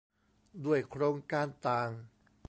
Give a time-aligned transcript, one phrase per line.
[0.65, 1.89] ด้วยโครงการต่าง